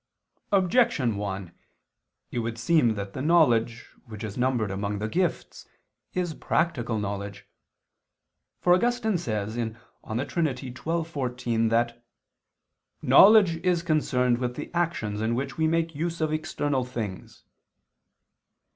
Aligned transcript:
Objection 0.51 1.15
1: 1.15 1.51
It 2.31 2.39
would 2.39 2.57
seem 2.57 2.95
that 2.95 3.13
the 3.13 3.21
knowledge, 3.21 3.91
which 4.07 4.23
is 4.23 4.35
numbered 4.35 4.71
among 4.71 4.97
the 4.97 5.07
gifts, 5.07 5.67
is 6.15 6.33
practical 6.33 6.97
knowledge. 6.97 7.45
For 8.57 8.73
Augustine 8.73 9.19
says 9.19 9.53
(De 9.57 10.25
Trin. 10.25 10.55
xii, 10.55 10.73
14) 10.73 11.67
that 11.69 12.03
"knowledge 13.03 13.57
is 13.57 13.83
concerned 13.83 14.39
with 14.39 14.55
the 14.55 14.73
actions 14.73 15.21
in 15.21 15.35
which 15.35 15.59
we 15.59 15.67
make 15.67 15.93
use 15.93 16.19
of 16.19 16.33
external 16.33 16.83
things." 16.83 17.43